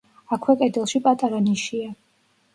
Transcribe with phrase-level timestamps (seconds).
[0.37, 1.95] აქვე კედელში პატარა ნიშია.